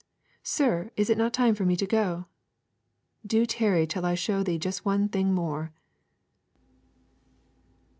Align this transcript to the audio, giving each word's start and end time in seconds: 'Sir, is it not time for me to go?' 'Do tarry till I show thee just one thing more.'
'Sir, 0.41 0.89
is 0.97 1.11
it 1.11 1.17
not 1.19 1.31
time 1.31 1.53
for 1.53 1.63
me 1.63 1.75
to 1.75 1.85
go?' 1.85 2.25
'Do 3.23 3.45
tarry 3.45 3.85
till 3.85 4.03
I 4.03 4.15
show 4.15 4.41
thee 4.41 4.57
just 4.57 4.83
one 4.83 5.07
thing 5.07 5.31
more.' 5.31 5.71